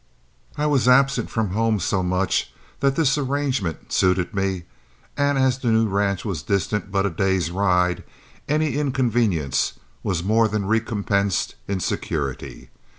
I 0.57 0.65
was 0.65 0.87
absent 0.87 1.29
from 1.29 1.51
home 1.51 1.79
so 1.79 2.01
much 2.01 2.51
that 2.79 2.95
this 2.95 3.19
arrangement 3.19 3.91
suited 3.93 4.33
me, 4.33 4.63
and 5.15 5.37
as 5.37 5.59
the 5.59 5.67
new 5.67 5.85
ranch 5.87 6.25
was 6.25 6.41
distant 6.41 6.91
but 6.91 7.05
a 7.05 7.11
day's 7.11 7.51
ride, 7.51 8.03
any 8.49 8.77
inconvenience 8.77 9.73
was 10.01 10.23
more 10.23 10.47
than 10.47 10.65
recompensed 10.65 11.53
in 11.67 11.81
security. 11.81 12.71